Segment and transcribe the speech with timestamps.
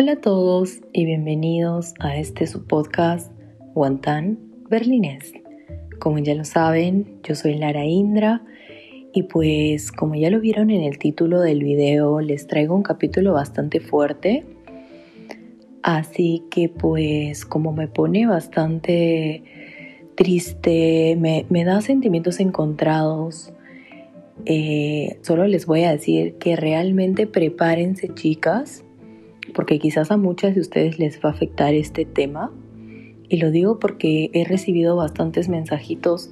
[0.00, 3.30] Hola a todos y bienvenidos a este su podcast
[3.74, 4.38] Guantán
[4.70, 5.34] Berlinés.
[5.98, 8.42] Como ya lo saben, yo soy Lara Indra
[9.12, 13.34] y pues como ya lo vieron en el título del video, les traigo un capítulo
[13.34, 14.46] bastante fuerte.
[15.82, 19.44] Así que pues como me pone bastante
[20.14, 23.52] triste, me, da sentimientos encontrados,
[24.46, 28.82] eh, solo les voy a decir que realmente prepárense chicas
[29.50, 32.50] porque quizás a muchas de ustedes les va a afectar este tema.
[33.28, 36.30] Y lo digo porque he recibido bastantes mensajitos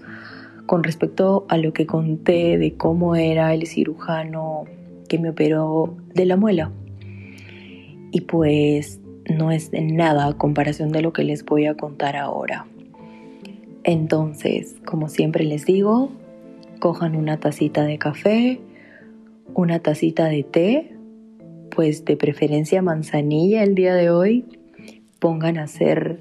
[0.66, 4.64] con respecto a lo que conté de cómo era el cirujano
[5.08, 6.72] que me operó de la muela.
[8.10, 12.66] Y pues no es nada a comparación de lo que les voy a contar ahora.
[13.84, 16.10] Entonces, como siempre les digo,
[16.80, 18.60] cojan una tacita de café,
[19.54, 20.97] una tacita de té
[21.74, 24.44] pues de preferencia manzanilla el día de hoy.
[25.18, 26.20] Pongan a hacer,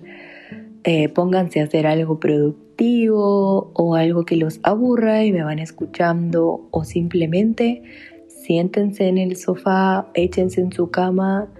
[0.84, 6.68] eh, pónganse a hacer algo productivo o algo que los aburra y me van escuchando
[6.72, 7.84] o simplemente
[8.28, 11.52] siéntense en el sofá, échense en su cama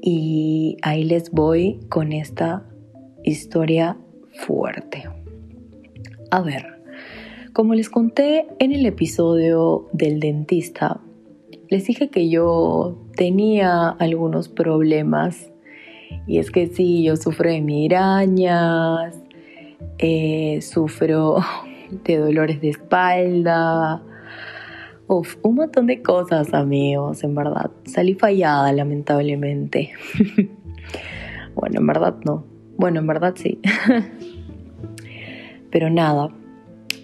[0.00, 2.66] y ahí les voy con esta
[3.24, 3.96] historia
[4.46, 5.04] fuerte.
[6.30, 6.82] A ver,
[7.52, 11.00] como les conté en el episodio del dentista,
[11.72, 15.50] les dije que yo tenía algunos problemas
[16.26, 19.18] y es que sí, yo sufro de migrañas,
[19.96, 21.38] eh, sufro
[22.04, 24.02] de dolores de espalda,
[25.06, 27.70] Uf, un montón de cosas, amigos, en verdad.
[27.84, 29.92] Salí fallada, lamentablemente.
[31.54, 32.44] bueno, en verdad no.
[32.76, 33.60] Bueno, en verdad sí.
[35.70, 36.28] Pero nada,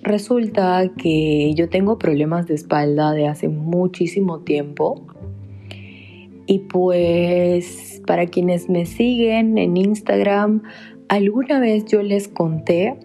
[0.02, 5.06] Resulta que yo tengo problemas de espalda de hace muchísimo tiempo.
[6.46, 10.62] Y pues para quienes me siguen en Instagram,
[11.08, 12.96] alguna vez yo les conté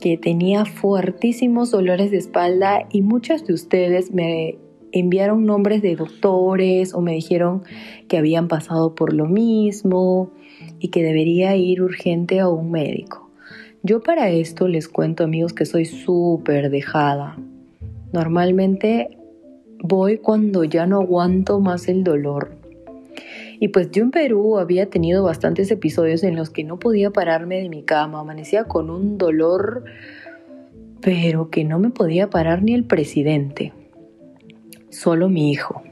[0.00, 4.58] que tenía fuertísimos dolores de espalda y muchas de ustedes me
[4.90, 7.62] enviaron nombres de doctores o me dijeron
[8.08, 10.30] que habían pasado por lo mismo
[10.78, 13.21] y que debería ir urgente a un médico.
[13.84, 17.36] Yo para esto les cuento amigos que soy súper dejada.
[18.12, 19.18] Normalmente
[19.82, 22.56] voy cuando ya no aguanto más el dolor.
[23.58, 27.60] Y pues yo en Perú había tenido bastantes episodios en los que no podía pararme
[27.60, 29.84] de mi cama, amanecía con un dolor,
[31.00, 33.72] pero que no me podía parar ni el presidente,
[34.90, 35.82] solo mi hijo.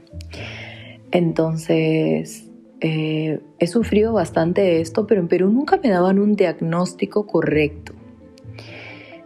[1.11, 2.50] Entonces,
[2.81, 7.93] eh, he sufrido bastante esto, pero en Perú nunca me daban un diagnóstico correcto.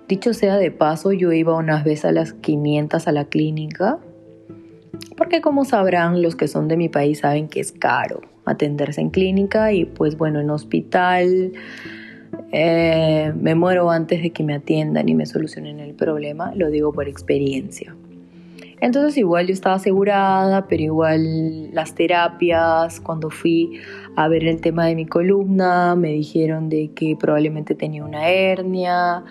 [0.08, 3.98] Dicho sea de paso, yo iba unas veces a las 500 a la clínica,
[5.18, 9.10] porque como sabrán, los que son de mi país saben que es caro atenderse en
[9.10, 11.54] clínica y pues bueno, en hospital
[12.52, 16.92] eh, me muero antes de que me atiendan y me solucionen el problema, lo digo
[16.92, 17.96] por experiencia.
[18.82, 23.80] Entonces igual yo estaba asegurada, pero igual las terapias, cuando fui
[24.16, 29.24] a ver el tema de mi columna, me dijeron de que probablemente tenía una hernia,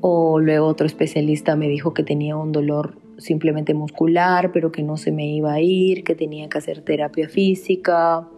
[0.00, 4.96] o luego otro especialista me dijo que tenía un dolor simplemente muscular, pero que no
[4.96, 8.28] se me iba a ir, que tenía que hacer terapia física.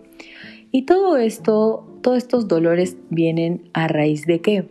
[0.70, 4.68] Y todo esto, todos estos dolores vienen a raíz de qué?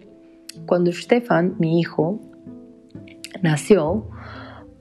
[0.66, 2.20] Cuando Stefan, mi hijo,
[3.42, 4.08] nació,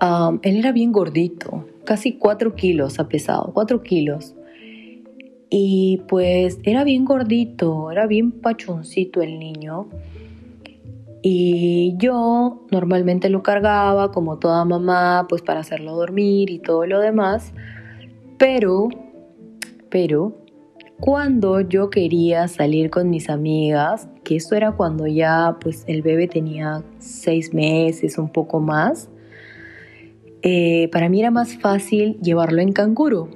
[0.01, 4.35] él era bien gordito, casi 4 kilos ha pesado, 4 kilos.
[5.49, 9.89] Y pues era bien gordito, era bien pachoncito el niño.
[11.23, 17.01] Y yo normalmente lo cargaba como toda mamá, pues para hacerlo dormir y todo lo
[17.01, 17.53] demás.
[18.39, 18.89] Pero,
[19.89, 20.37] pero,
[21.01, 26.27] cuando yo quería salir con mis amigas, que eso era cuando ya pues el bebé
[26.27, 29.09] tenía seis meses, un poco más,
[30.49, 33.29] eh, para mí era más fácil llevarlo en canguro,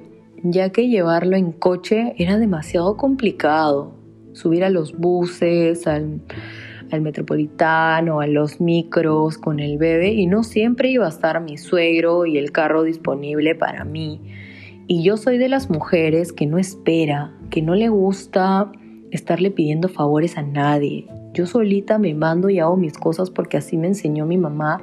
[0.43, 3.91] ya que llevarlo en coche era demasiado complicado.
[4.31, 6.21] Subir a los buses, al,
[6.89, 11.57] al metropolitano, a los micros con el bebé y no siempre iba a estar mi
[11.57, 14.21] suegro y el carro disponible para mí.
[14.87, 18.71] Y yo soy de las mujeres que no espera, que no le gusta
[19.11, 21.07] estarle pidiendo favores a nadie.
[21.33, 24.81] Yo solita me mando y hago mis cosas porque así me enseñó mi mamá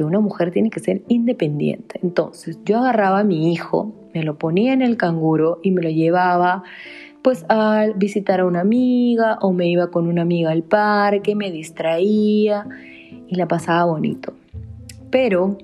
[0.00, 2.00] que una mujer tiene que ser independiente.
[2.02, 5.90] Entonces yo agarraba a mi hijo, me lo ponía en el canguro y me lo
[5.90, 6.62] llevaba
[7.20, 11.50] pues a visitar a una amiga o me iba con una amiga al parque, me
[11.50, 12.66] distraía
[13.28, 14.32] y la pasaba bonito.
[15.10, 15.58] Pero,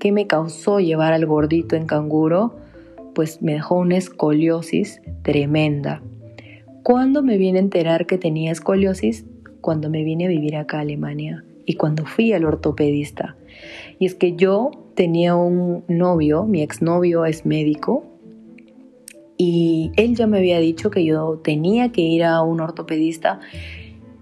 [0.00, 2.56] ¿qué me causó llevar al gordito en canguro?
[3.14, 6.02] pues me dejó una escoliosis tremenda.
[6.82, 9.24] ¿Cuándo me vine a enterar que tenía escoliosis?
[9.60, 13.36] Cuando me vine a vivir acá a Alemania y cuando fui al ortopedista.
[13.98, 18.06] Y es que yo tenía un novio, mi exnovio es médico,
[19.36, 23.40] y él ya me había dicho que yo tenía que ir a un ortopedista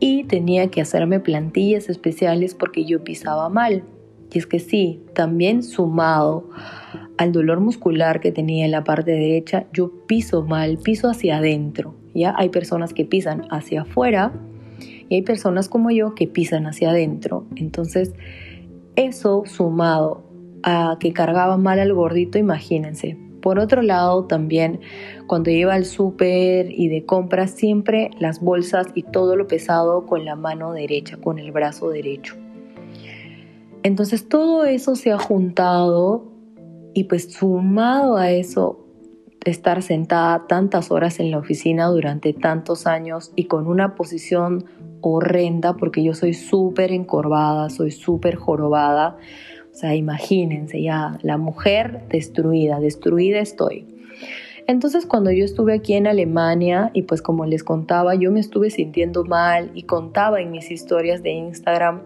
[0.01, 3.85] y tenía que hacerme plantillas especiales porque yo pisaba mal.
[4.33, 6.51] Y es que sí, también sumado
[7.17, 11.95] al dolor muscular que tenía en la parte derecha, yo piso mal, piso hacia adentro.
[12.13, 14.33] Ya hay personas que pisan hacia afuera
[15.09, 17.47] y hay personas como yo que pisan hacia adentro.
[17.57, 18.13] Entonces,
[18.97, 20.25] eso sumado
[20.63, 23.17] a que cargaba mal al gordito, imagínense.
[23.41, 24.81] Por otro lado, también
[25.29, 30.25] cuando iba al súper y de compras, siempre las bolsas y todo lo pesado con
[30.25, 32.35] la mano derecha, con el brazo derecho.
[33.85, 36.25] Entonces todo eso se ha juntado
[36.93, 38.85] y pues sumado a eso,
[39.45, 44.65] estar sentada tantas horas en la oficina durante tantos años y con una posición
[45.13, 49.17] horrenda porque yo soy súper encorvada, soy súper jorobada.
[49.73, 53.87] O sea, imagínense ya, la mujer destruida, destruida estoy.
[54.67, 58.71] Entonces cuando yo estuve aquí en Alemania y pues como les contaba, yo me estuve
[58.71, 62.03] sintiendo mal y contaba en mis historias de Instagram,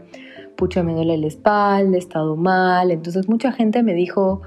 [0.56, 2.90] pucha, me duele la espalda, he estado mal.
[2.90, 4.42] Entonces mucha gente me dijo,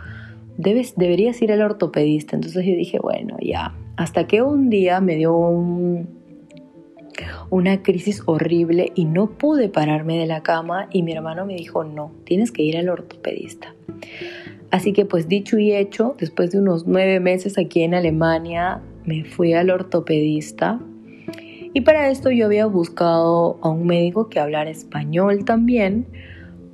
[0.58, 2.36] Debes, deberías ir al ortopedista.
[2.36, 3.74] Entonces yo dije, bueno, ya.
[3.96, 5.36] Hasta que un día me dio
[7.50, 11.83] una crisis horrible y no pude pararme de la cama y mi hermano me dijo,
[11.83, 13.74] no, tienes que ir al ortopedista.
[14.71, 19.24] Así que pues dicho y hecho, después de unos nueve meses aquí en Alemania, me
[19.24, 20.80] fui al ortopedista
[21.74, 26.06] y para esto yo había buscado a un médico que hablara español también,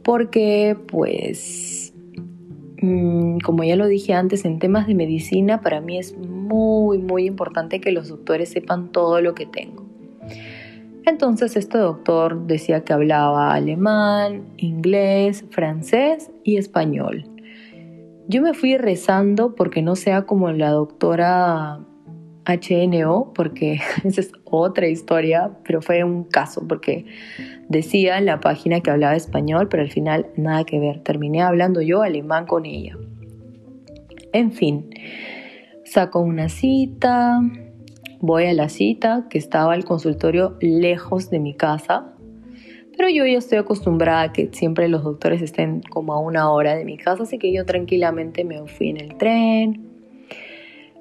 [0.04, 1.94] porque pues,
[2.82, 7.26] mm, como ya lo dije antes, en temas de medicina para mí es muy, muy
[7.26, 9.89] importante que los doctores sepan todo lo que tengo.
[11.10, 17.26] Entonces este doctor decía que hablaba alemán, inglés, francés y español.
[18.28, 21.80] Yo me fui rezando porque no sea como la doctora
[22.46, 27.08] HNO, porque esa es otra historia, pero fue un caso, porque
[27.70, 31.82] decía en la página que hablaba español, pero al final nada que ver, terminé hablando
[31.82, 32.96] yo alemán con ella.
[34.32, 34.92] En fin,
[35.86, 37.42] saco una cita,
[38.22, 42.14] voy a la cita, que estaba el consultorio lejos de mi casa,
[42.98, 46.76] pero yo ya estoy acostumbrada a que siempre los doctores estén como a una hora
[46.76, 49.90] de mi casa, así que yo tranquilamente me fui en el tren,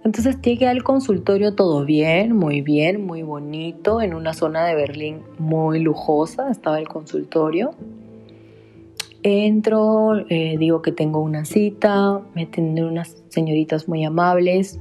[0.05, 5.23] entonces llegué al consultorio todo bien, muy bien, muy bonito, en una zona de Berlín
[5.38, 7.73] muy lujosa, estaba el consultorio.
[9.23, 14.81] Entro, eh, digo que tengo una cita, me atienden unas señoritas muy amables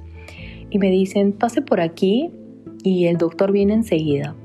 [0.69, 2.31] y me dicen, pase por aquí
[2.83, 4.35] y el doctor viene enseguida.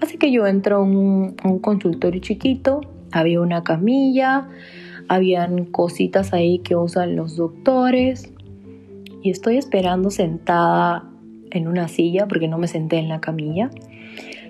[0.00, 2.80] Así que yo entro a un, consultorio chiquito,
[3.12, 4.48] había una camilla,
[5.08, 8.32] habían cositas ahí que usan los doctores
[9.22, 11.08] y estoy esperando sentada
[11.50, 13.70] en una silla porque no me senté en la camilla.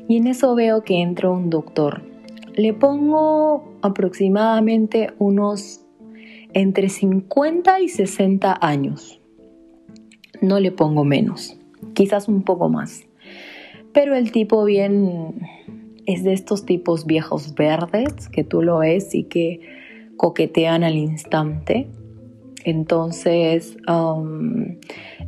[0.08, 2.02] Y en eso veo que entra un doctor.
[2.56, 5.84] Le pongo aproximadamente unos
[6.52, 9.20] entre 50 y 60 años.
[10.40, 11.56] No le pongo menos,
[11.94, 13.04] quizás un poco más.
[13.92, 15.34] Pero el tipo bien
[16.06, 19.60] es de estos tipos viejos verdes que tú lo ves y que
[20.16, 21.88] coquetean al instante
[22.64, 24.78] entonces um,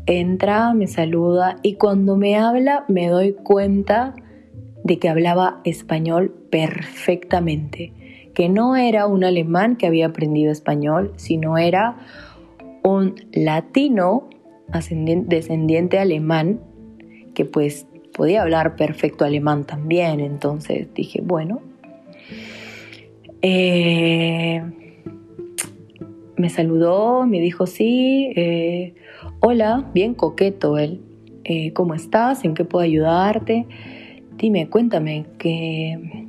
[0.07, 4.15] entra, me saluda y cuando me habla me doy cuenta
[4.85, 7.93] de que hablaba español perfectamente,
[8.35, 11.97] que no era un alemán que había aprendido español, sino era
[12.83, 14.31] un latino
[14.69, 16.61] descendiente alemán
[17.35, 20.21] que pues podía hablar perfecto alemán también.
[20.21, 21.61] Entonces dije, bueno,
[23.43, 24.63] eh,
[26.37, 28.95] me saludó, me dijo sí, eh,
[29.41, 31.01] hola, bien coqueto él,
[31.45, 32.45] eh, ¿cómo estás?
[32.45, 33.67] ¿En qué puedo ayudarte?
[34.37, 36.27] Dime, cuéntame, que,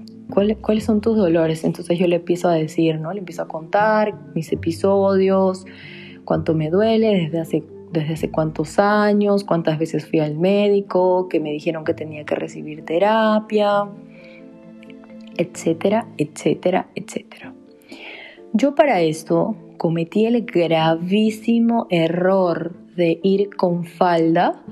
[0.62, 1.64] ¿cuáles son tus dolores?
[1.64, 3.12] Entonces yo le empiezo a decir, ¿no?
[3.12, 5.66] Le empiezo a contar mis episodios,
[6.24, 7.64] cuánto me duele, desde hace,
[8.00, 12.36] desde hace cuántos años, cuántas veces fui al médico, que me dijeron que tenía que
[12.36, 13.86] recibir terapia,
[15.38, 17.54] etcétera, etcétera, etcétera.
[18.54, 24.64] Yo para esto cometí el gravísimo error de ir con falda,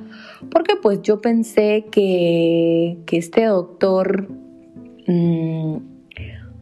[0.52, 4.28] porque pues yo pensé que, este doctor
[5.08, 5.78] mm,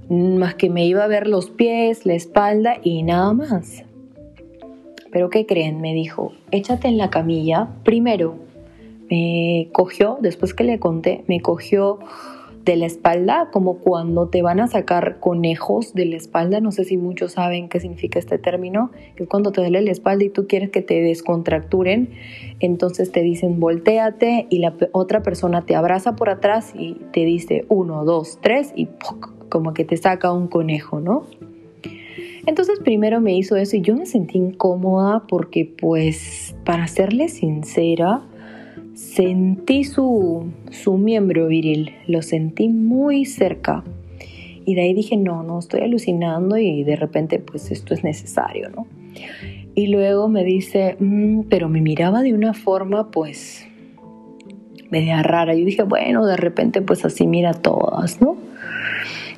[0.09, 3.85] más que me iba a ver los pies, la espalda y nada más.
[5.13, 5.79] Pero ¿qué creen?
[5.79, 7.69] Me dijo, échate en la camilla.
[7.83, 8.35] Primero,
[9.11, 11.99] me cogió, después que le conté, me cogió
[12.65, 16.61] de la espalda, como cuando te van a sacar conejos de la espalda.
[16.61, 20.23] No sé si muchos saben qué significa este término, es cuando te duele la espalda
[20.23, 22.09] y tú quieres que te descontracturen.
[22.59, 27.65] Entonces te dicen volteate y la otra persona te abraza por atrás y te dice
[27.69, 28.87] uno, dos, tres y
[29.49, 31.27] como que te saca un conejo, ¿no?
[32.45, 38.21] Entonces primero me hizo eso y yo me sentí incómoda porque pues para serle sincera,
[38.95, 43.83] sentí su, su miembro viril, lo sentí muy cerca.
[44.65, 48.69] Y de ahí dije, no, no, estoy alucinando y de repente pues esto es necesario,
[48.69, 48.87] ¿no?
[49.75, 53.65] Y luego me dice, mm, pero me miraba de una forma pues
[54.89, 55.55] media rara.
[55.55, 58.37] Yo dije, bueno, de repente pues así mira todas, ¿no?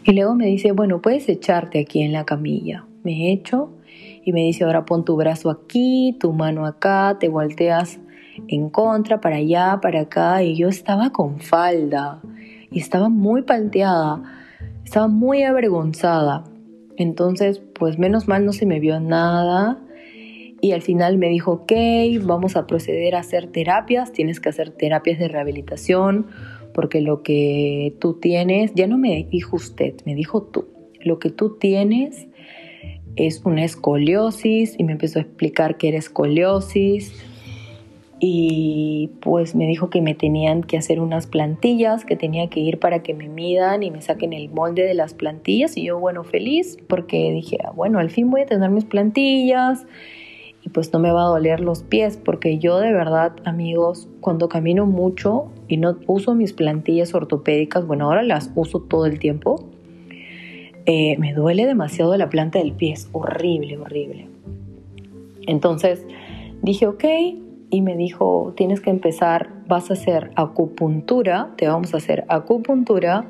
[0.03, 2.85] Y luego me dice, bueno, puedes echarte aquí en la camilla.
[3.05, 3.69] Me echo
[4.25, 7.99] y me dice, ahora pon tu brazo aquí, tu mano acá, te volteas
[8.47, 12.19] en contra, para allá, para acá, y yo estaba con falda.
[12.71, 14.23] Y estaba muy palteada,
[14.83, 16.43] estaba muy avergonzada.
[16.97, 19.79] Entonces, pues menos mal no se me vio nada.
[20.59, 21.71] Y al final me dijo, ok,
[22.23, 26.25] vamos a proceder a hacer terapias, tienes que hacer terapias de rehabilitación,
[26.73, 30.65] porque lo que tú tienes, ya no me dijo usted, me dijo tú,
[31.01, 32.24] lo que tú tienes
[33.15, 37.13] es una escoliosis y me empezó a explicar que era escoliosis.
[38.19, 42.79] Y pues me dijo que me tenían que hacer unas plantillas, que tenía que ir
[42.79, 45.75] para que me midan y me saquen el molde de las plantillas.
[45.77, 49.85] Y yo bueno feliz porque dije, ah, bueno, al fin voy a tener mis plantillas
[50.65, 54.49] y pues no me va a doler los pies porque yo de verdad amigos cuando
[54.49, 59.69] camino mucho y no uso mis plantillas ortopédicas, bueno ahora las uso todo el tiempo,
[60.85, 64.27] eh, me duele demasiado la planta del pie, es horrible, horrible.
[65.47, 66.05] Entonces
[66.61, 67.03] dije, ok,
[67.69, 73.25] y me dijo, tienes que empezar, vas a hacer acupuntura, te vamos a hacer acupuntura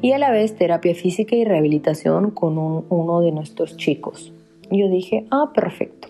[0.00, 4.32] y a la vez terapia física y rehabilitación con uno de nuestros chicos.
[4.70, 6.08] Yo dije, ah, perfecto.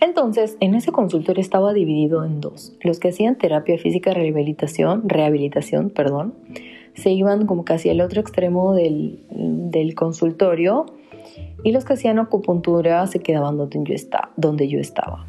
[0.00, 2.76] Entonces, en ese consultorio estaba dividido en dos.
[2.82, 6.34] Los que hacían terapia física y rehabilitación, rehabilitación, perdón,
[6.94, 10.86] se iban como casi al otro extremo del, del consultorio
[11.62, 15.26] y los que hacían acupuntura se quedaban donde yo, estaba, donde yo estaba.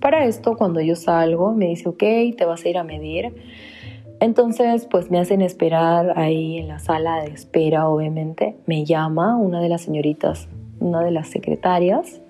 [0.00, 2.02] Para esto, cuando yo salgo, me dice, ok,
[2.36, 3.34] te vas a ir a medir.
[4.20, 8.56] Entonces, pues me hacen esperar ahí en la sala de espera, obviamente.
[8.66, 10.48] Me llama una de las señoritas,
[10.80, 12.20] una de las secretarias.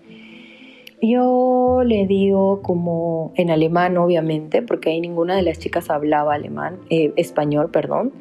[1.01, 6.81] Yo le digo como en alemán, obviamente, porque ahí ninguna de las chicas hablaba alemán,
[6.91, 8.13] eh, español, perdón.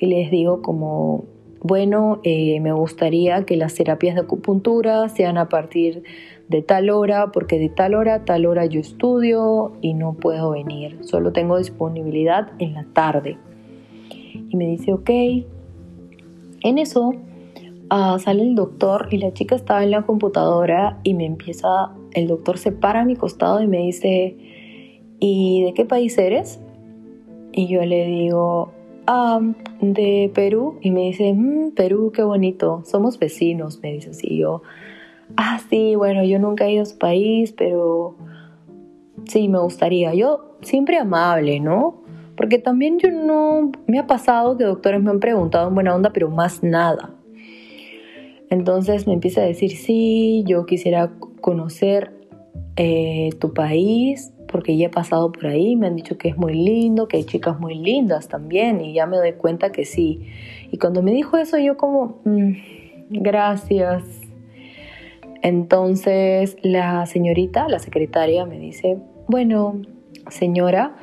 [0.00, 1.24] Y les digo como,
[1.62, 6.02] bueno, eh, me gustaría que las terapias de acupuntura sean a partir
[6.48, 10.98] de tal hora, porque de tal hora tal hora yo estudio y no puedo venir,
[11.02, 13.36] solo tengo disponibilidad en la tarde.
[14.48, 15.10] Y me dice, ok.
[16.62, 17.14] En eso
[17.90, 22.26] ah, sale el doctor y la chica estaba en la computadora y me empieza, el
[22.26, 24.36] doctor se para a mi costado y me dice,
[25.20, 26.58] ¿y de qué país eres?
[27.52, 28.72] Y yo le digo,
[29.80, 30.78] de Perú.
[30.80, 34.38] Y me dice, mm, Perú, qué bonito, somos vecinos, me dice así.
[34.38, 34.62] yo,
[35.36, 38.16] ah, sí, bueno, yo nunca he ido a su país, pero
[39.26, 40.14] sí, me gustaría.
[40.14, 42.02] Yo siempre amable, ¿no?
[42.36, 46.10] Porque también yo no, me ha pasado que doctores me han preguntado en buena onda,
[46.12, 47.14] pero más nada.
[48.48, 52.12] Entonces me empieza a decir, sí, yo quisiera conocer
[52.76, 56.54] eh, tu país, porque ya he pasado por ahí, me han dicho que es muy
[56.54, 60.20] lindo, que hay chicas muy lindas también, y ya me doy cuenta que sí.
[60.70, 62.52] Y cuando me dijo eso, yo como, mm,
[63.10, 64.02] gracias,
[65.42, 69.80] entonces la señorita, la secretaria, me dice, bueno,
[70.28, 70.96] señora,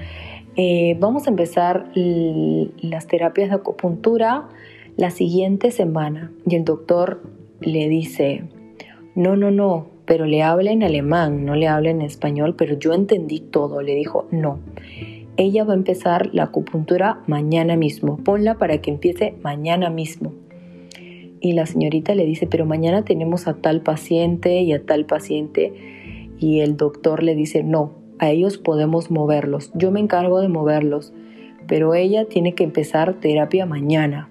[0.55, 4.49] eh, vamos a empezar las terapias de acupuntura
[4.95, 6.31] la siguiente semana.
[6.45, 7.21] Y el doctor
[7.59, 8.43] le dice,
[9.15, 12.93] no, no, no, pero le habla en alemán, no le habla en español, pero yo
[12.93, 13.83] entendí todo.
[13.83, 14.59] Le dijo, no,
[15.35, 20.33] ella va a empezar la acupuntura mañana mismo, ponla para que empiece mañana mismo
[21.39, 25.73] y la señorita le dice, pero mañana tenemos a tal paciente y a tal paciente
[26.39, 31.13] y el doctor le dice, no, a ellos podemos moverlos, yo me encargo de moverlos,
[31.67, 34.29] pero ella tiene que empezar terapia mañana.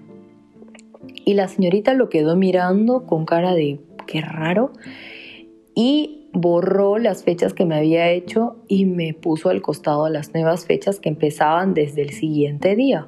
[1.25, 4.71] Y la señorita lo quedó mirando con cara de, qué raro,
[5.79, 10.65] y borró las fechas que me había hecho y me puso al costado las nuevas
[10.65, 13.05] fechas que empezaban desde el siguiente día.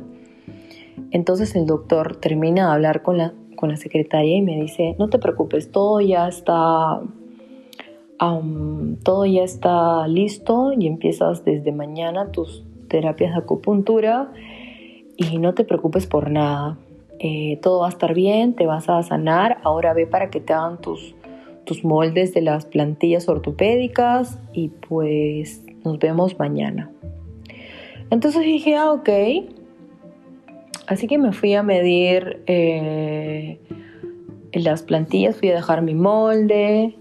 [1.09, 5.09] Entonces el doctor termina de hablar con la con la secretaria y me dice, no
[5.09, 7.01] te preocupes, todo ya está
[9.03, 14.31] todo ya está listo y empiezas desde mañana tus terapias de acupuntura
[15.17, 16.77] y no te preocupes por nada.
[17.19, 19.57] Eh, todo va a estar bien, te vas a sanar.
[19.63, 21.15] Ahora ve para que te hagan tus,
[21.69, 26.89] tus moldes de las plantillas ortopédicas y pues nos vemos mañana.
[28.09, 29.09] Entonces dije, ah, ok.
[30.87, 33.59] Así que me fui a medir eh,
[34.51, 36.95] las plantillas, fui a dejar mi molde,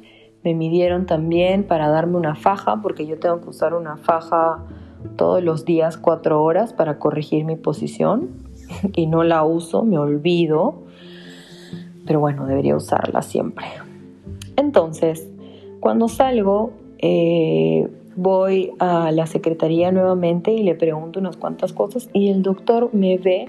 [0.44, 4.66] me midieron también para darme una faja, porque yo tengo que usar una faja
[5.16, 8.28] todos los días cuatro horas para corregir mi posición
[8.92, 10.82] y no la uso, me olvido,
[12.06, 13.64] pero bueno, debería usarla siempre.
[14.58, 15.24] Entonces,
[15.78, 22.30] cuando salgo, eh, voy a la secretaría nuevamente y le pregunto unas cuantas cosas y
[22.30, 23.48] el doctor me ve,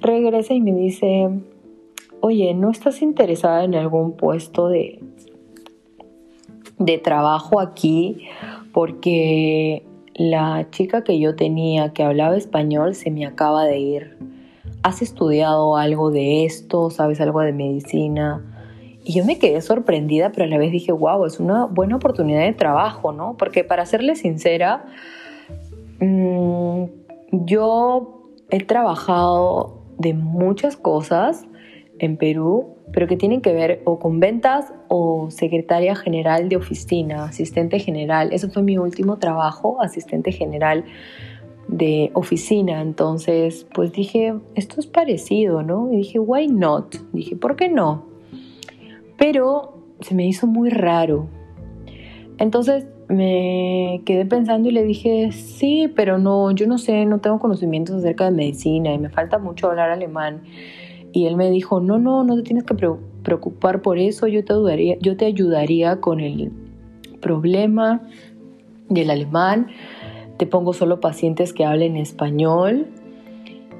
[0.00, 1.28] regresa y me dice,
[2.22, 5.00] oye, ¿no estás interesada en algún puesto de,
[6.78, 8.26] de trabajo aquí?
[8.72, 14.16] Porque la chica que yo tenía que hablaba español se me acaba de ir.
[14.82, 16.88] ¿Has estudiado algo de esto?
[16.88, 18.49] ¿Sabes algo de medicina?
[19.04, 22.42] Y yo me quedé sorprendida, pero a la vez dije, wow, es una buena oportunidad
[22.42, 23.36] de trabajo, ¿no?
[23.36, 24.84] Porque para serle sincera,
[26.00, 26.84] mm,
[27.30, 31.46] yo he trabajado de muchas cosas
[31.98, 37.24] en Perú, pero que tienen que ver o con ventas o secretaria general de oficina,
[37.24, 38.32] asistente general.
[38.32, 40.84] Eso fue mi último trabajo, asistente general
[41.68, 42.80] de oficina.
[42.80, 45.92] Entonces, pues dije, esto es parecido, ¿no?
[45.92, 46.96] Y dije, why not?
[47.12, 48.09] Dije, ¿por qué no?
[49.20, 51.28] Pero se me hizo muy raro.
[52.38, 57.38] Entonces me quedé pensando y le dije, sí, pero no, yo no sé, no tengo
[57.38, 60.44] conocimientos acerca de medicina y me falta mucho hablar alemán.
[61.12, 62.74] Y él me dijo, no, no, no te tienes que
[63.22, 66.50] preocupar por eso, yo te ayudaría, yo te ayudaría con el
[67.20, 68.00] problema
[68.88, 69.66] del alemán,
[70.38, 72.86] te pongo solo pacientes que hablen español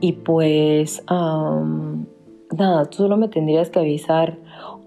[0.00, 4.38] y pues nada, tú solo me tendrías que avisar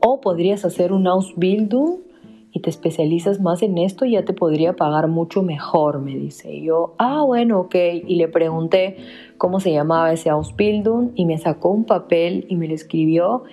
[0.06, 2.02] o podrías hacer un Ausbildung
[2.52, 6.54] y te especializas más en esto ya te podría pagar mucho mejor, me dice.
[6.54, 7.76] Y yo, ah, bueno, ok.
[8.06, 8.98] Y le pregunté
[9.38, 13.44] cómo se llamaba ese Ausbildung y me sacó un papel y me lo escribió.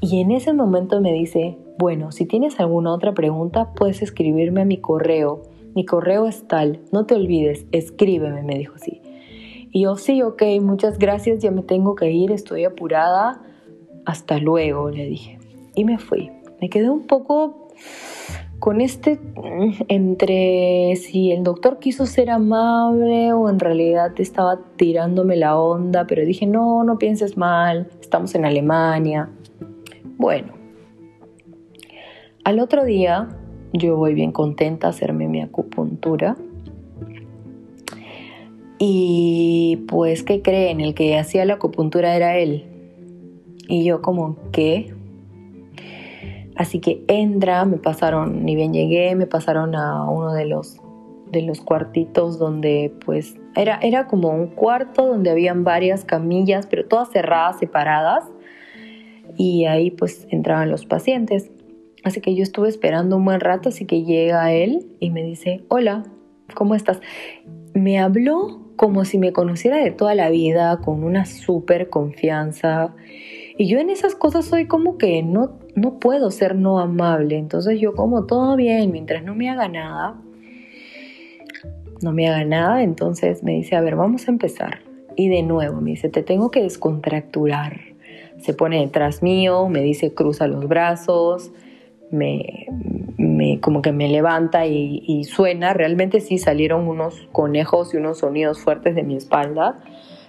[0.00, 4.64] Y en ese momento me dice, bueno, si tienes alguna otra pregunta, puedes escribirme a
[4.64, 5.42] mi correo.
[5.76, 9.00] Mi correo es tal, no te olvides, escríbeme, me dijo así.
[9.70, 13.42] Y yo, sí, ok, muchas gracias, ya me tengo que ir, estoy apurada.
[14.06, 15.39] Hasta luego, le dije.
[15.74, 16.30] Y me fui.
[16.60, 17.68] Me quedé un poco
[18.58, 19.18] con este
[19.88, 26.24] entre si el doctor quiso ser amable o en realidad estaba tirándome la onda, pero
[26.24, 29.30] dije, no, no pienses mal, estamos en Alemania.
[30.18, 30.52] Bueno,
[32.44, 33.28] al otro día
[33.72, 36.36] yo voy bien contenta a hacerme mi acupuntura.
[38.78, 40.80] Y pues, ¿qué creen?
[40.80, 42.64] El que hacía la acupuntura era él.
[43.68, 44.94] Y yo como, ¿qué?
[46.60, 50.76] Así que entra, me pasaron, ni bien llegué, me pasaron a uno de los,
[51.32, 56.86] de los cuartitos donde pues era, era como un cuarto donde habían varias camillas, pero
[56.86, 58.24] todas cerradas, separadas.
[59.38, 61.50] Y ahí pues entraban los pacientes.
[62.04, 65.64] Así que yo estuve esperando un buen rato, así que llega él y me dice,
[65.68, 66.02] hola,
[66.52, 67.00] ¿cómo estás?
[67.72, 72.94] Me habló como si me conociera de toda la vida, con una súper confianza.
[73.56, 77.36] Y yo en esas cosas soy como que no, no puedo ser no amable.
[77.36, 80.20] Entonces yo como todo bien, mientras no me haga nada,
[82.02, 84.80] no me haga nada, entonces me dice, a ver, vamos a empezar.
[85.16, 87.80] Y de nuevo me dice, te tengo que descontracturar.
[88.38, 91.52] Se pone detrás mío, me dice, cruza los brazos,
[92.10, 92.66] me,
[93.60, 95.74] como que me levanta y, suena.
[95.74, 99.80] Realmente sí salieron unos conejos y unos sonidos fuertes de mi espalda.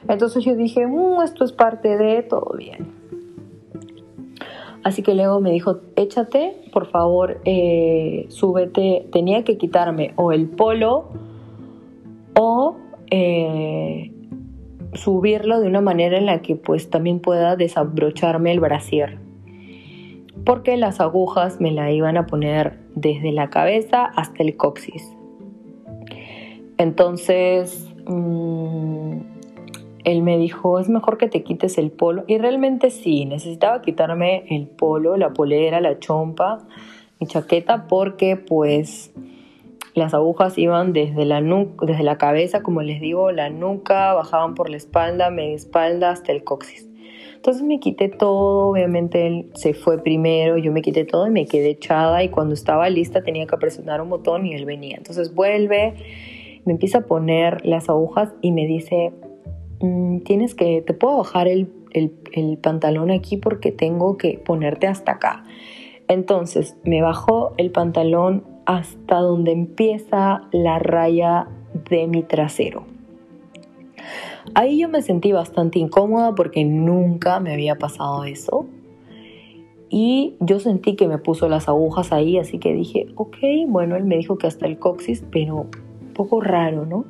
[0.10, 3.01] Entonces yo dije, mm, esto es parte de todo bien.
[4.84, 9.08] Así que luego me dijo, échate, por favor, eh, súbete.
[9.12, 11.10] Tenía que quitarme o el polo
[12.36, 12.78] o
[13.12, 14.12] eh,
[14.94, 19.20] subirlo de una manera en la que pues también pueda desabrocharme el brasier.
[20.46, 25.15] Porque las agujas me la iban a poner desde la cabeza hasta el coxis.
[26.78, 29.20] Entonces, mm,
[30.04, 32.24] él me dijo, es mejor que te quites el polo.
[32.28, 36.60] Y realmente sí, necesitaba quitarme el polo, la polera, la chompa,
[37.20, 39.14] mi chaqueta, porque pues
[39.94, 44.70] las agujas iban desde la, desde la cabeza, como les digo, la nuca, bajaban por
[44.70, 46.88] la espalda, media espalda, hasta el coxis.
[47.36, 51.48] Entonces me quité todo, obviamente él se fue primero, yo me quité todo y me
[51.48, 54.96] quedé echada y cuando estaba lista tenía que presionar un botón y él venía.
[54.98, 55.96] Entonces vuelve,
[56.66, 59.12] me empieza a poner las agujas y me dice,
[60.24, 65.44] tienes que, te puedo bajar el, el pantalón aquí porque tengo que ponerte hasta acá.
[66.08, 71.48] Entonces me bajó el pantalón hasta donde empieza la raya
[71.89, 72.86] de mi trasero.
[74.54, 78.65] Ahí yo me sentí bastante incómoda porque nunca me había pasado eso.
[79.89, 84.06] Y yo sentí que me puso las agujas ahí, así que dije, ok, bueno, él
[84.06, 85.67] me dijo que hasta el coxis, pero
[86.02, 87.06] un poco raro, ¿no?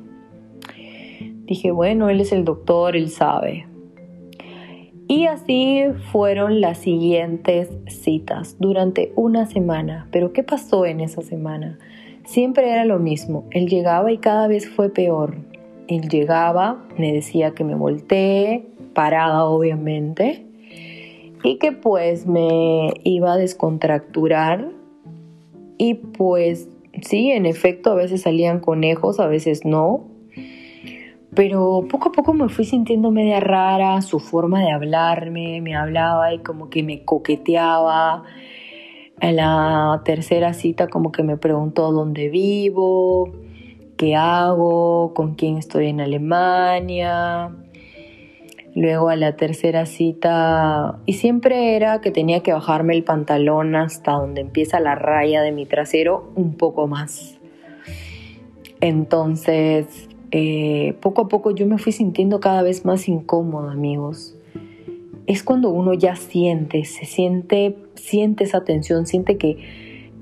[1.52, 3.66] Dije, bueno, él es el doctor, él sabe.
[5.06, 10.08] Y así fueron las siguientes citas durante una semana.
[10.10, 11.78] Pero ¿qué pasó en esa semana?
[12.24, 13.44] Siempre era lo mismo.
[13.50, 15.36] Él llegaba y cada vez fue peor.
[15.88, 20.46] Él llegaba, me decía que me volteé, parada obviamente,
[21.44, 24.70] y que pues me iba a descontracturar.
[25.76, 26.70] Y pues
[27.02, 30.11] sí, en efecto, a veces salían conejos, a veces no.
[31.34, 36.34] Pero poco a poco me fui sintiendo media rara, su forma de hablarme, me hablaba
[36.34, 38.24] y como que me coqueteaba.
[39.20, 43.32] En la tercera cita como que me preguntó dónde vivo,
[43.96, 47.50] qué hago, con quién estoy en Alemania.
[48.74, 54.12] Luego a la tercera cita, y siempre era que tenía que bajarme el pantalón hasta
[54.12, 57.38] donde empieza la raya de mi trasero un poco más.
[58.80, 64.34] Entonces, eh, poco a poco yo me fui sintiendo cada vez más incómoda, amigos.
[65.26, 69.58] Es cuando uno ya siente, se siente, siente esa tensión, siente que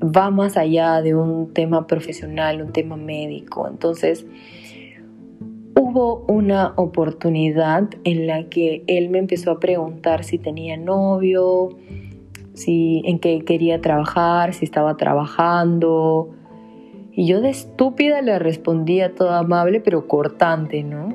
[0.03, 3.69] va más allá de un tema profesional, un tema médico.
[3.69, 4.27] Entonces,
[5.77, 11.69] hubo una oportunidad en la que él me empezó a preguntar si tenía novio,
[12.55, 16.31] si en qué quería trabajar, si estaba trabajando.
[17.21, 21.11] Y yo de estúpida le respondía todo amable pero cortante, ¿no?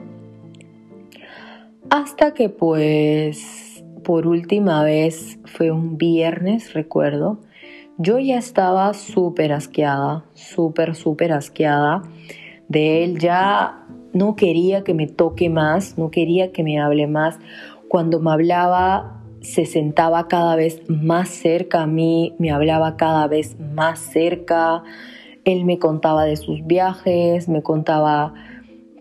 [1.89, 7.39] Hasta que pues por última vez fue un viernes, recuerdo,
[7.98, 12.04] yo ya estaba súper asqueada, súper, súper asqueada
[12.68, 13.18] de él.
[13.18, 17.39] Ya no quería que me toque más, no quería que me hable más.
[17.88, 23.60] Cuando me hablaba, se sentaba cada vez más cerca a mí, me hablaba cada vez
[23.60, 24.84] más cerca.
[25.45, 28.34] Él me contaba de sus viajes, me contaba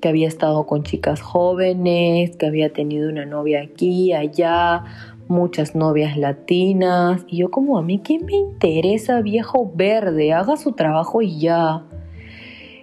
[0.00, 4.84] que había estado con chicas jóvenes, que había tenido una novia aquí, allá,
[5.26, 7.24] muchas novias latinas.
[7.26, 10.34] Y yo como a mí, ¿qué me interesa viejo verde?
[10.34, 11.84] Haga su trabajo y ya.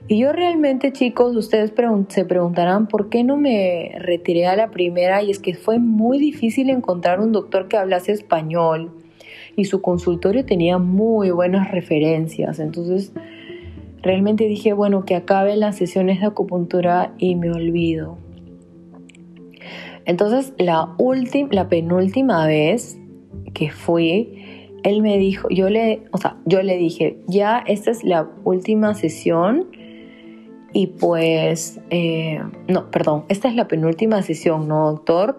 [0.08, 1.71] Y yo realmente, chicos, ustedes
[2.10, 6.17] se preguntarán por qué no me retiré a la primera y es que fue muy
[6.17, 8.91] difícil encontrar un doctor que hablase español
[9.56, 12.60] y su consultorio tenía muy buenas referencias.
[12.60, 13.13] Entonces,
[14.02, 18.18] realmente dije, bueno, que acaben las sesiones de acupuntura y me olvido.
[20.06, 22.98] Entonces, la, última, la penúltima vez
[23.54, 28.04] que fui, él me dijo, yo le, o sea, yo le dije, ya esta es
[28.04, 29.68] la última sesión
[30.74, 35.38] y pues, eh, no, perdón, esta es la penúltima sesión, ¿no, doctor?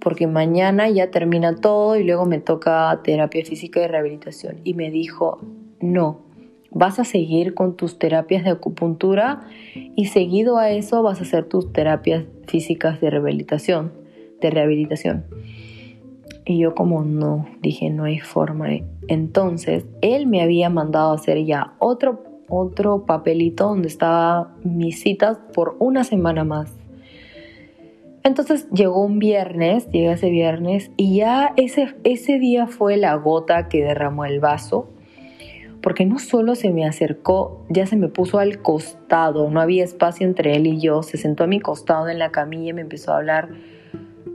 [0.00, 4.60] Porque mañana ya termina todo y luego me toca terapia física y rehabilitación.
[4.62, 5.40] Y me dijo,
[5.80, 6.25] no,
[6.76, 9.40] vas a seguir con tus terapias de acupuntura
[9.74, 13.94] y seguido a eso vas a hacer tus terapias físicas de rehabilitación,
[14.42, 15.24] de rehabilitación.
[16.44, 18.68] Y yo como no, dije, no hay forma.
[19.08, 25.38] Entonces, él me había mandado a hacer ya otro, otro papelito donde estaba mis citas
[25.54, 26.70] por una semana más.
[28.22, 33.68] Entonces llegó un viernes, llega ese viernes, y ya ese, ese día fue la gota
[33.68, 34.90] que derramó el vaso
[35.86, 40.26] porque no solo se me acercó, ya se me puso al costado, no había espacio
[40.26, 43.12] entre él y yo, se sentó a mi costado en la camilla y me empezó
[43.12, 43.50] a hablar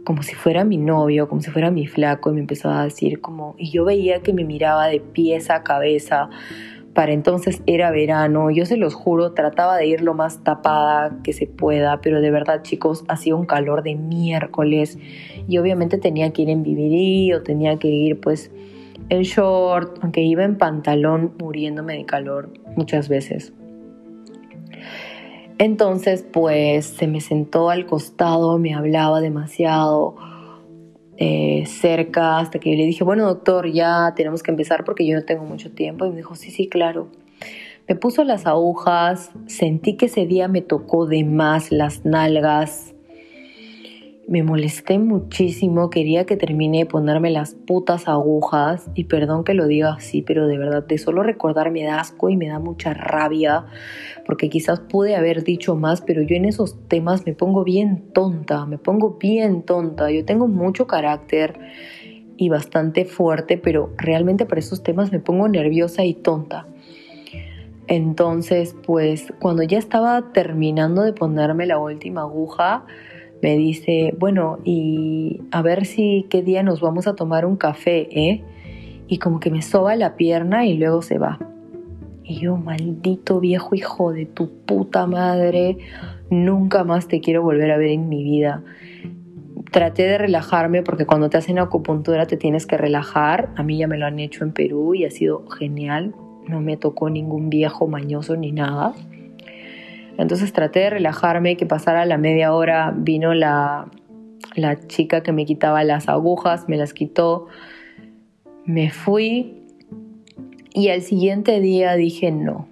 [0.06, 3.20] como si fuera mi novio, como si fuera mi flaco, y me empezó a decir
[3.20, 6.30] como, y yo veía que me miraba de pies a cabeza,
[6.94, 11.34] para entonces era verano, yo se los juro, trataba de ir lo más tapada que
[11.34, 14.98] se pueda, pero de verdad chicos, hacía un calor de miércoles
[15.50, 18.52] y obviamente tenía que ir en vivirí o tenía que ir pues
[19.12, 23.54] en short, aunque iba en pantalón muriéndome de calor muchas veces.
[25.58, 30.16] Entonces, pues se me sentó al costado, me hablaba demasiado
[31.18, 35.14] eh, cerca, hasta que yo le dije, bueno, doctor, ya tenemos que empezar porque yo
[35.16, 36.06] no tengo mucho tiempo.
[36.06, 37.10] Y me dijo, sí, sí, claro.
[37.90, 42.96] Me puso las agujas, sentí que ese día me tocó de más las nalgas,
[44.32, 49.68] me molesté muchísimo, quería que termine de ponerme las putas agujas y perdón que lo
[49.68, 52.94] diga así, pero de verdad de solo recordar me da asco y me da mucha
[52.94, 53.66] rabia
[54.26, 58.66] porque quizás pude haber dicho más, pero yo en esos temas me pongo bien tonta,
[58.66, 61.60] me pongo bien tonta, yo tengo mucho carácter
[62.38, 66.68] y bastante fuerte, pero realmente para esos temas me pongo nerviosa y tonta.
[67.88, 72.86] Entonces, pues cuando ya estaba terminando de ponerme la última aguja,
[73.42, 78.08] me dice, bueno, y a ver si qué día nos vamos a tomar un café,
[78.12, 78.44] ¿eh?
[79.08, 81.40] Y como que me soba la pierna y luego se va.
[82.24, 85.78] Y yo, maldito viejo hijo de tu puta madre,
[86.30, 88.64] nunca más te quiero volver a ver en mi vida.
[89.72, 93.50] Traté de relajarme porque cuando te hacen acupuntura te tienes que relajar.
[93.56, 96.14] A mí ya me lo han hecho en Perú y ha sido genial.
[96.48, 98.94] No me tocó ningún viejo mañoso ni nada.
[100.18, 103.90] Entonces traté de relajarme, que pasara la media hora, vino la,
[104.56, 107.48] la chica que me quitaba las agujas, me las quitó,
[108.66, 109.58] me fui
[110.74, 112.68] y al siguiente día dije no,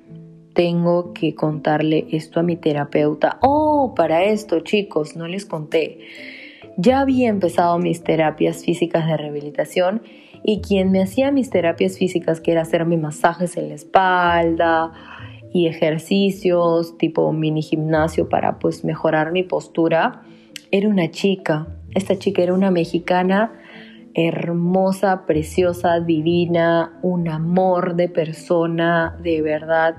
[0.54, 3.40] tengo que contarle esto a mi terapeuta.
[3.42, 6.00] Oh, para esto chicos, no les conté.
[6.78, 10.02] Ya había empezado mis terapias físicas de rehabilitación
[10.44, 14.92] y quien me hacía mis terapias físicas, que era hacerme masajes en la espalda,
[15.54, 20.24] y ejercicios tipo mini gimnasio para pues mejorar mi postura,
[20.72, 21.68] era una chica.
[21.96, 23.52] Esta chica era una mexicana
[24.14, 29.96] hermosa, preciosa, divina, un amor de persona, de verdad,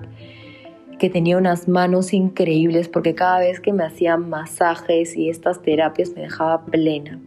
[0.98, 6.12] que tenía unas manos increíbles porque cada vez que me hacía masajes y estas terapias
[6.14, 7.18] me dejaba plena.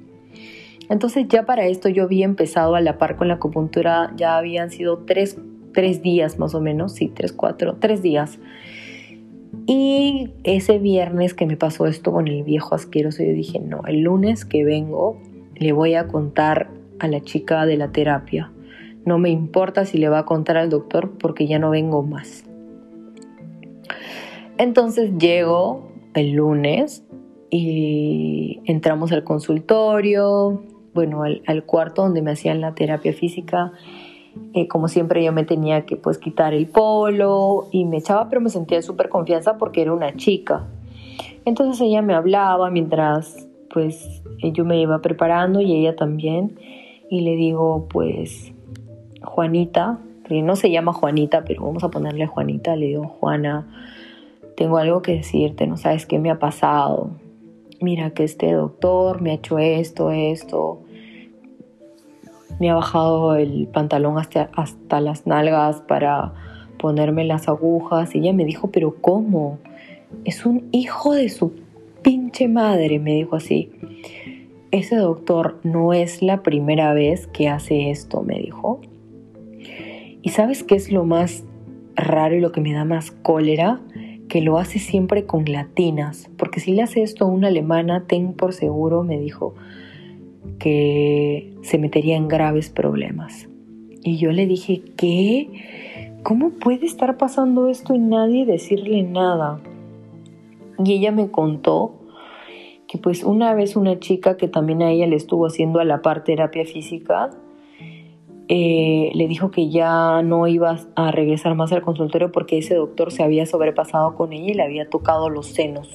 [0.89, 4.69] Entonces ya para esto yo había empezado a la par con la acupuntura, ya habían
[4.69, 5.38] sido tres
[5.73, 8.39] tres días más o menos, sí, tres, cuatro, tres días.
[9.65, 14.01] Y ese viernes que me pasó esto con el viejo asqueroso, yo dije, no, el
[14.01, 15.17] lunes que vengo
[15.55, 18.51] le voy a contar a la chica de la terapia.
[19.05, 22.45] No me importa si le va a contar al doctor porque ya no vengo más.
[24.57, 27.03] Entonces llego el lunes
[27.49, 33.73] y entramos al consultorio, bueno, al, al cuarto donde me hacían la terapia física
[34.53, 38.41] eh, como siempre yo me tenía que pues quitar el polo y me echaba, pero
[38.41, 40.67] me sentía súper confianza porque era una chica.
[41.45, 46.57] Entonces ella me hablaba mientras pues yo me iba preparando y ella también.
[47.09, 48.53] Y le digo pues
[49.23, 53.67] Juanita, que no se llama Juanita, pero vamos a ponerle Juanita, le digo Juana,
[54.55, 57.11] tengo algo que decirte, no sabes qué me ha pasado.
[57.81, 60.79] Mira que este doctor me ha hecho esto, esto
[62.59, 66.33] me ha bajado el pantalón hasta, hasta las nalgas para
[66.77, 69.59] ponerme las agujas y ella me dijo, pero ¿cómo?
[70.25, 71.53] Es un hijo de su
[72.01, 73.71] pinche madre, me dijo así.
[74.71, 78.81] Ese doctor no es la primera vez que hace esto, me dijo.
[80.21, 81.45] ¿Y sabes qué es lo más
[81.95, 83.81] raro y lo que me da más cólera?
[84.27, 88.33] Que lo hace siempre con latinas, porque si le hace esto a una alemana, ten
[88.33, 89.53] por seguro, me dijo,
[90.60, 93.47] que se metería en graves problemas.
[94.03, 95.49] Y yo le dije, ¿qué?
[96.23, 99.60] ¿Cómo puede estar pasando esto y nadie decirle nada?
[100.84, 101.93] Y ella me contó
[102.88, 106.01] que pues una vez una chica que también a ella le estuvo haciendo a la
[106.01, 107.32] par terapia física,
[108.49, 113.12] eh, le dijo que ya no iba a regresar más al consultorio porque ese doctor
[113.12, 115.89] se había sobrepasado con ella y le había tocado los senos.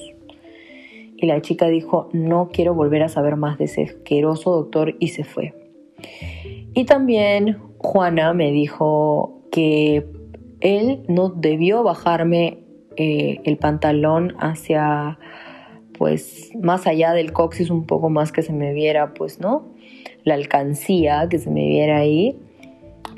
[1.21, 5.09] Y la chica dijo, no quiero volver a saber más de ese asqueroso doctor y
[5.09, 5.53] se fue.
[6.73, 10.05] Y también Juana me dijo que
[10.61, 12.59] él no debió bajarme
[12.95, 15.19] eh, el pantalón hacia,
[15.97, 19.65] pues, más allá del coxis, un poco más que se me viera, pues, ¿no?
[20.23, 22.37] La alcancía, que se me viera ahí,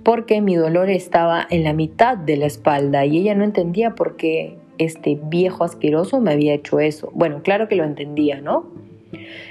[0.04, 4.16] porque mi dolor estaba en la mitad de la espalda y ella no entendía por
[4.16, 7.12] qué este viejo asqueroso me había hecho eso.
[7.14, 8.66] Bueno, claro que lo entendía, ¿no?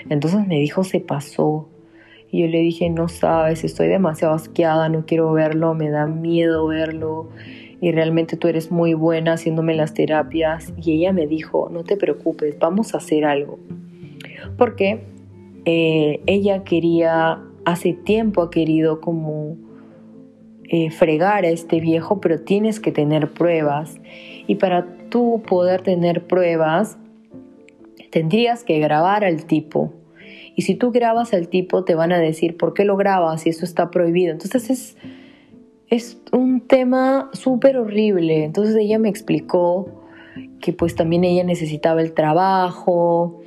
[0.09, 1.69] Entonces me dijo, se pasó.
[2.31, 6.67] Y yo le dije, no sabes, estoy demasiado asqueada, no quiero verlo, me da miedo
[6.67, 7.29] verlo.
[7.81, 10.73] Y realmente tú eres muy buena haciéndome las terapias.
[10.81, 13.59] Y ella me dijo, no te preocupes, vamos a hacer algo.
[14.57, 15.03] Porque
[15.65, 19.57] eh, ella quería, hace tiempo ha querido como
[20.65, 24.01] eh, fregar a este viejo, pero tienes que tener pruebas.
[24.47, 26.99] Y para tú poder tener pruebas,
[28.11, 29.93] tendrías que grabar al tipo.
[30.57, 33.51] Y si tú grabas al tipo, te van a decir por qué lo grabas y
[33.51, 34.33] eso está prohibido.
[34.33, 34.97] Entonces es,
[35.89, 38.45] es un tema súper horrible.
[38.45, 40.01] Entonces ella me explicó
[40.61, 43.41] que pues también ella necesitaba el trabajo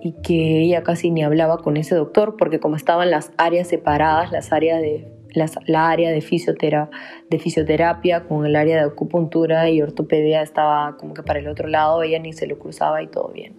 [0.00, 4.32] y que ella casi ni hablaba con ese doctor porque como estaban las áreas separadas,
[4.32, 6.88] las áreas de, la área de,
[7.30, 11.68] de fisioterapia con el área de acupuntura y ortopedia estaba como que para el otro
[11.68, 13.54] lado, ella ni se lo cruzaba y todo bien.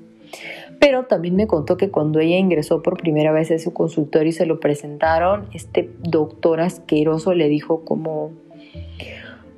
[0.80, 4.34] Pero también me contó que cuando ella ingresó por primera vez a su consultorio y
[4.34, 8.32] se lo presentaron, este doctor asqueroso le dijo como,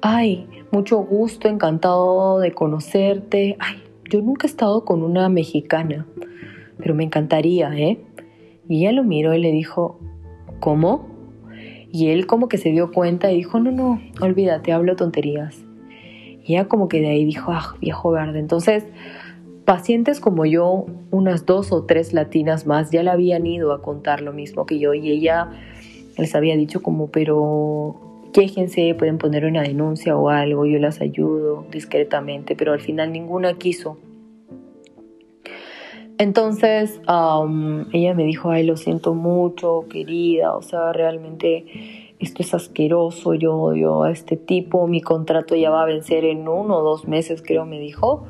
[0.02, 3.56] ay, mucho gusto, encantado de conocerte.
[3.60, 6.06] Ay, yo nunca he estado con una mexicana,
[6.78, 8.00] pero me encantaría, ¿eh?
[8.68, 10.00] Y ella lo miró y le dijo,
[10.60, 11.15] ¿cómo?
[11.98, 15.64] Y él como que se dio cuenta y dijo, no, no, olvídate, hablo tonterías.
[16.44, 18.40] Y ella como que de ahí dijo, ah, viejo verde.
[18.40, 18.84] Entonces,
[19.64, 24.20] pacientes como yo, unas dos o tres latinas más, ya le habían ido a contar
[24.20, 25.52] lo mismo que yo y ella
[26.18, 27.96] les había dicho como, pero
[28.34, 33.54] quéjense, pueden poner una denuncia o algo, yo las ayudo discretamente, pero al final ninguna
[33.54, 33.98] quiso.
[36.18, 43.34] Entonces ella me dijo, ay, lo siento mucho, querida, o sea, realmente esto es asqueroso,
[43.34, 47.08] yo odio a este tipo, mi contrato ya va a vencer en uno o dos
[47.08, 48.26] meses, creo, me dijo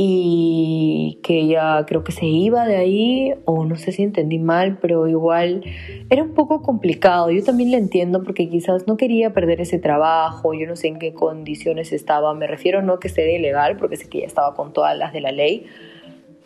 [0.00, 4.78] y que ella creo que se iba de ahí o no sé si entendí mal,
[4.80, 5.64] pero igual
[6.08, 7.32] era un poco complicado.
[7.32, 11.00] Yo también le entiendo porque quizás no quería perder ese trabajo, yo no sé en
[11.00, 14.72] qué condiciones estaba, me refiero no que sea ilegal porque sé que ella estaba con
[14.72, 15.66] todas las de la ley,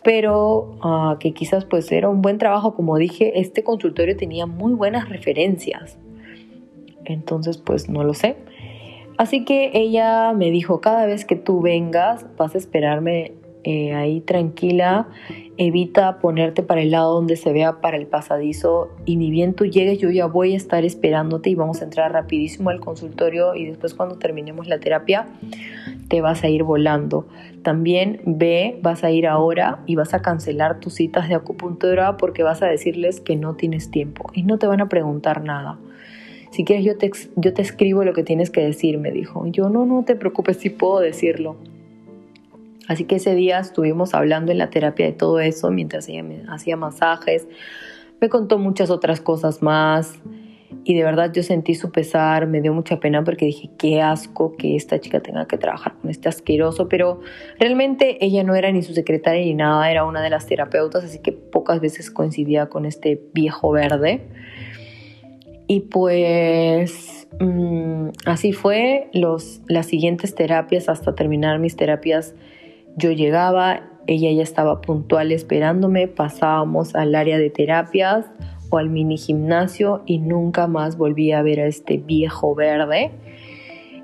[0.03, 4.73] pero ah, que quizás pues era un buen trabajo, como dije, este consultorio tenía muy
[4.73, 5.97] buenas referencias.
[7.05, 8.37] Entonces pues no lo sé.
[9.17, 14.21] Así que ella me dijo, cada vez que tú vengas vas a esperarme eh, ahí
[14.21, 15.07] tranquila,
[15.57, 19.65] evita ponerte para el lado donde se vea para el pasadizo y ni bien tú
[19.65, 23.65] llegues yo ya voy a estar esperándote y vamos a entrar rapidísimo al consultorio y
[23.65, 25.27] después cuando terminemos la terapia
[26.07, 27.27] te vas a ir volando.
[27.61, 32.43] También ve, vas a ir ahora y vas a cancelar tus citas de acupuntura porque
[32.43, 35.79] vas a decirles que no tienes tiempo y no te van a preguntar nada.
[36.51, 39.47] Si quieres yo te, yo te escribo lo que tienes que decir, me dijo.
[39.47, 41.55] Yo no, no te preocupes, si puedo decirlo.
[42.87, 46.43] Así que ese día estuvimos hablando en la terapia de todo eso mientras ella me
[46.49, 47.47] hacía masajes.
[48.19, 50.19] Me contó muchas otras cosas más
[50.83, 54.55] y de verdad yo sentí su pesar, me dio mucha pena porque dije, qué asco
[54.57, 57.21] que esta chica tenga que trabajar con este asqueroso, pero
[57.59, 61.19] realmente ella no era ni su secretaria ni nada, era una de las terapeutas, así
[61.19, 64.21] que pocas veces coincidía con este viejo verde.
[65.67, 72.35] Y pues mm, así fue los, las siguientes terapias hasta terminar mis terapias
[72.97, 78.25] yo llegaba, ella ya estaba puntual esperándome, pasábamos al área de terapias
[78.69, 83.11] o al mini gimnasio y nunca más volví a ver a este viejo verde.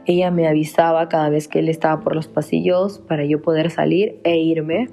[0.06, 4.20] Ella me avisaba cada vez que él estaba por los pasillos para yo poder salir
[4.24, 4.90] e irme.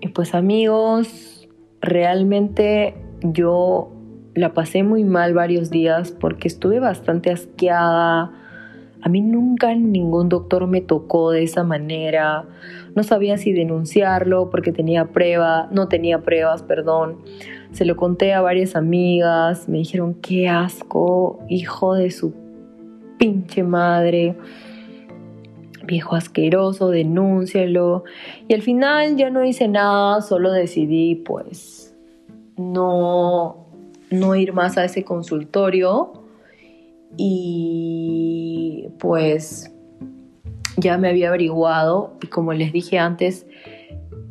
[0.00, 1.48] Y pues amigos,
[1.80, 3.92] realmente yo
[4.34, 8.32] la pasé muy mal varios días porque estuve bastante asqueada
[9.02, 12.44] a mí nunca ningún doctor me tocó de esa manera.
[12.94, 17.18] No sabía si denunciarlo porque tenía prueba, no tenía pruebas, perdón.
[17.72, 22.34] Se lo conté a varias amigas, me dijeron, qué asco, hijo de su
[23.18, 24.36] pinche madre,
[25.84, 28.04] viejo asqueroso, denúncialo.
[28.48, 31.94] Y al final ya no hice nada, solo decidí pues
[32.56, 33.68] no,
[34.10, 36.17] no ir más a ese consultorio
[37.16, 39.72] y pues
[40.76, 43.46] ya me había averiguado y como les dije antes,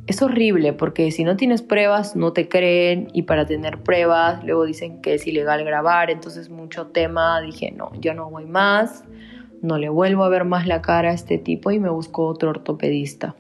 [0.07, 4.65] es horrible porque si no tienes pruebas no te creen y para tener pruebas luego
[4.65, 9.03] dicen que es ilegal grabar, entonces mucho tema, dije no, ya no voy más,
[9.61, 12.51] no le vuelvo a ver más la cara a este tipo y me busco otro
[12.51, 13.35] ortopedista.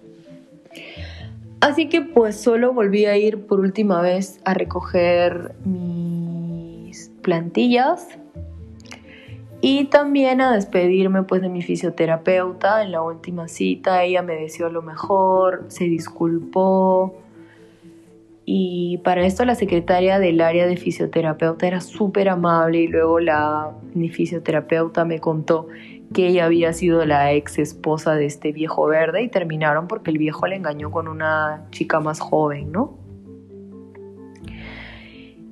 [1.61, 8.07] Así que pues solo volví a ir por última vez a recoger mis plantillas
[9.69, 14.01] y también a despedirme pues de mi fisioterapeuta en la última cita.
[14.01, 17.17] Ella me deseó lo mejor, se disculpó.
[18.45, 23.73] Y para esto la secretaria del área de fisioterapeuta era súper amable y luego la
[23.93, 25.67] mi fisioterapeuta me contó
[26.13, 30.17] que ella había sido la ex esposa de este viejo verde y terminaron porque el
[30.17, 33.06] viejo le engañó con una chica más joven, ¿no?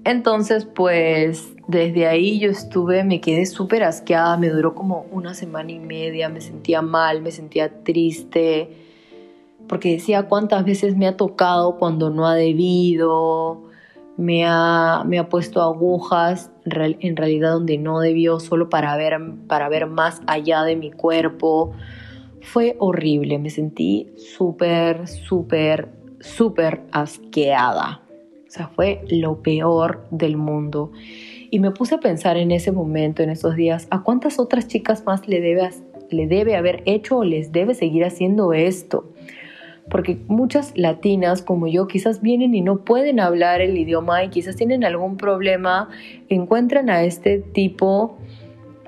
[0.05, 5.71] Entonces, pues desde ahí yo estuve, me quedé súper asqueada, me duró como una semana
[5.71, 8.69] y media, me sentía mal, me sentía triste,
[9.67, 13.63] porque decía cuántas veces me ha tocado cuando no ha debido,
[14.15, 19.69] me ha, me ha puesto agujas en realidad donde no debió, solo para ver, para
[19.69, 21.73] ver más allá de mi cuerpo.
[22.41, 25.89] Fue horrible, me sentí súper, súper
[26.25, 28.01] súper asqueada.
[28.55, 30.93] Sea, fue lo peor del mundo.
[31.51, 35.03] Y me puse a pensar en ese momento, en esos días, a cuántas otras chicas
[35.05, 35.69] más le debe,
[36.09, 39.11] le debe haber hecho o les debe seguir haciendo esto.
[39.89, 44.55] Porque muchas latinas como yo quizás vienen y no pueden hablar el idioma y quizás
[44.55, 45.89] tienen algún problema,
[46.29, 48.17] encuentran a este tipo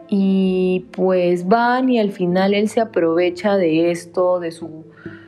[0.08, 4.86] y pues van y al final él se aprovecha de esto, de su,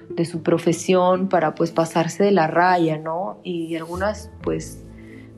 [0.10, 3.40] de su profesión para pues pasarse de la raya, ¿no?
[3.44, 4.84] Y algunas pues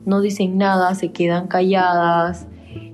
[0.04, 2.46] no dicen nada, se quedan calladas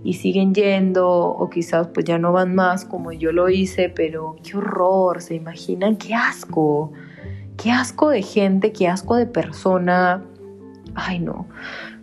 [0.05, 4.37] y siguen yendo o quizás pues ya no van más como yo lo hice, pero
[4.43, 6.93] qué horror, se imaginan, qué asco,
[7.57, 10.25] qué asco de gente, qué asco de persona.
[10.95, 11.47] Ay no,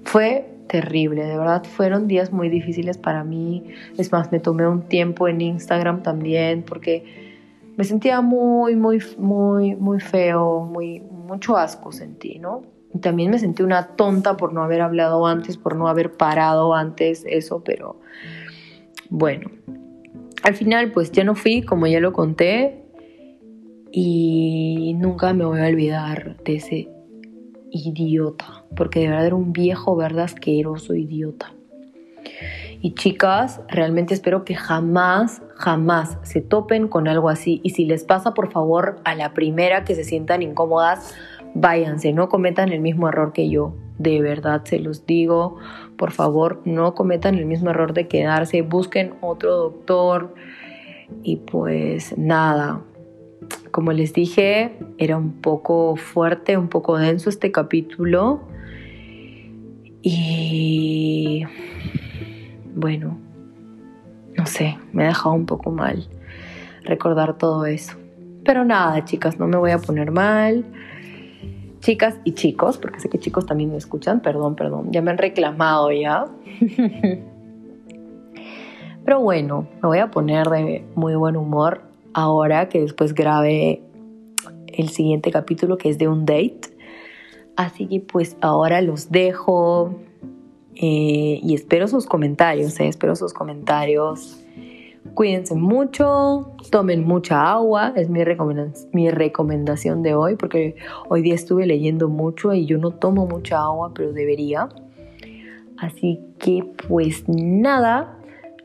[0.03, 3.65] fue terrible, de verdad fueron días muy difíciles para mí.
[3.97, 7.24] Es más, me tomé un tiempo en Instagram también porque
[7.77, 12.63] me sentía muy, muy, muy, muy feo, muy, mucho asco sentí, ¿no?
[12.93, 16.73] Y también me sentí una tonta por no haber hablado antes, por no haber parado
[16.73, 17.99] antes eso, pero
[19.09, 19.49] bueno.
[20.43, 22.85] Al final, pues ya no fui, como ya lo conté,
[23.91, 26.89] y nunca me voy a olvidar de ese
[27.71, 31.53] idiota, porque de verdad era un viejo, verdad, asqueroso idiota.
[32.85, 37.59] Y chicas, realmente espero que jamás, jamás se topen con algo así.
[37.63, 41.15] Y si les pasa, por favor, a la primera que se sientan incómodas,
[41.55, 43.73] váyanse, no cometan el mismo error que yo.
[43.97, 45.57] De verdad, se los digo,
[45.97, 50.35] por favor, no cometan el mismo error de quedarse, busquen otro doctor.
[51.23, 52.83] Y pues nada,
[53.71, 58.41] como les dije, era un poco fuerte, un poco denso este capítulo.
[60.03, 61.45] Y
[62.75, 63.17] bueno,
[64.37, 66.07] no sé, me ha dejado un poco mal
[66.83, 67.97] recordar todo eso.
[68.43, 70.65] Pero nada, chicas, no me voy a poner mal.
[71.79, 75.17] Chicas y chicos, porque sé que chicos también me escuchan, perdón, perdón, ya me han
[75.17, 76.25] reclamado ya.
[79.05, 81.81] Pero bueno, me voy a poner de muy buen humor
[82.13, 83.83] ahora que después grabe
[84.67, 86.75] el siguiente capítulo que es de un date.
[87.55, 89.95] Así que pues ahora los dejo
[90.75, 94.41] eh, y espero sus comentarios, eh, espero sus comentarios.
[95.13, 98.21] Cuídense mucho, tomen mucha agua, es mi,
[98.91, 100.75] mi recomendación de hoy, porque
[101.07, 104.67] hoy día estuve leyendo mucho y yo no tomo mucha agua, pero debería.
[105.77, 108.17] Así que pues nada,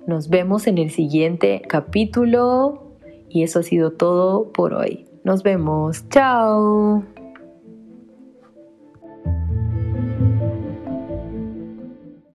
[0.06, 2.96] nos vemos en el siguiente capítulo
[3.28, 5.06] y eso ha sido todo por hoy.
[5.24, 6.08] Nos vemos.
[6.08, 7.19] Chao.